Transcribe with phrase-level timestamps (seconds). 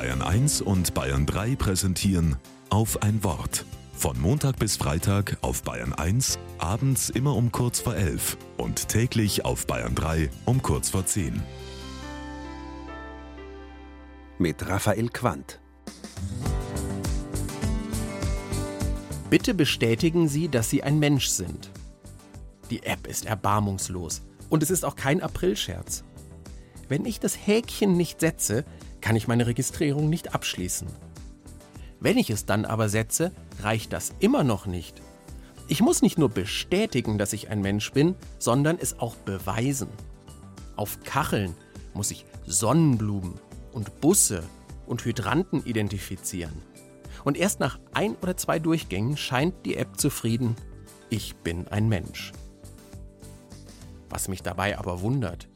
[0.00, 2.36] Bayern 1 und Bayern 3 präsentieren
[2.70, 3.66] auf ein Wort.
[3.92, 9.44] Von Montag bis Freitag auf Bayern 1, abends immer um kurz vor 11 und täglich
[9.44, 11.42] auf Bayern 3 um kurz vor 10.
[14.38, 15.60] Mit Raphael Quandt.
[19.28, 21.70] Bitte bestätigen Sie, dass Sie ein Mensch sind.
[22.70, 26.04] Die App ist erbarmungslos und es ist auch kein Aprilscherz.
[26.88, 28.64] Wenn ich das Häkchen nicht setze,
[29.00, 30.88] kann ich meine Registrierung nicht abschließen.
[32.00, 33.32] Wenn ich es dann aber setze,
[33.62, 35.02] reicht das immer noch nicht.
[35.68, 39.88] Ich muss nicht nur bestätigen, dass ich ein Mensch bin, sondern es auch beweisen.
[40.76, 41.54] Auf Kacheln
[41.92, 43.34] muss ich Sonnenblumen
[43.72, 44.42] und Busse
[44.86, 46.62] und Hydranten identifizieren.
[47.22, 50.56] Und erst nach ein oder zwei Durchgängen scheint die App zufrieden,
[51.10, 52.32] ich bin ein Mensch.
[54.08, 55.48] Was mich dabei aber wundert,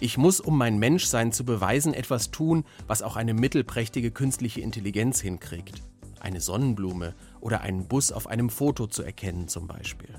[0.00, 5.20] ich muss, um mein Menschsein zu beweisen, etwas tun, was auch eine mittelprächtige künstliche Intelligenz
[5.20, 5.82] hinkriegt.
[6.20, 10.14] Eine Sonnenblume oder einen Bus auf einem Foto zu erkennen zum Beispiel.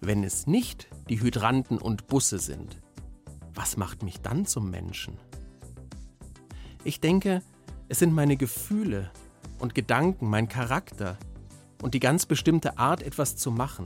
[0.00, 2.80] Wenn es nicht die Hydranten und Busse sind,
[3.54, 5.18] was macht mich dann zum Menschen?
[6.84, 7.42] Ich denke,
[7.88, 9.10] es sind meine Gefühle
[9.58, 11.18] und Gedanken, mein Charakter
[11.82, 13.84] und die ganz bestimmte Art, etwas zu machen.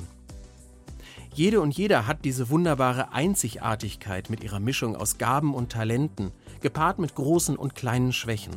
[1.35, 7.01] Jede und jeder hat diese wunderbare Einzigartigkeit mit ihrer Mischung aus Gaben und Talenten, gepaart
[7.01, 8.55] mit großen und kleinen Schwächen.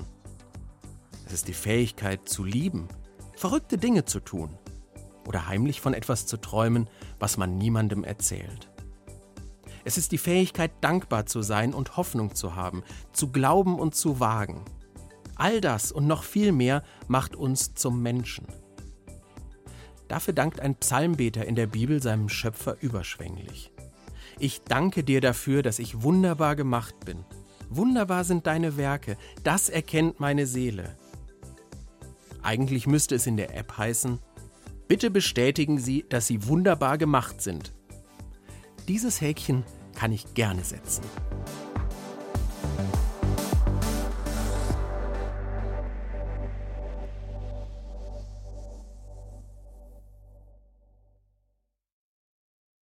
[1.26, 2.88] Es ist die Fähigkeit zu lieben,
[3.36, 4.60] verrückte Dinge zu tun
[5.26, 6.88] oder heimlich von etwas zu träumen,
[7.20, 8.70] was man niemandem erzählt.
[9.84, 14.20] Es ist die Fähigkeit, dankbar zu sein und Hoffnung zu haben, zu glauben und zu
[14.20, 14.64] wagen.
[15.36, 18.46] All das und noch viel mehr macht uns zum Menschen.
[20.08, 23.72] Dafür dankt ein Psalmbeter in der Bibel seinem Schöpfer überschwänglich.
[24.40, 27.26] Ich danke dir dafür, dass ich wunderbar gemacht bin.
[27.70, 30.96] Wunderbar sind deine Werke, das erkennt meine Seele.
[32.42, 34.20] Eigentlich müsste es in der App heißen,
[34.88, 37.74] bitte bestätigen Sie, dass Sie wunderbar gemacht sind.
[38.88, 39.64] Dieses Häkchen
[39.96, 41.04] kann ich gerne setzen.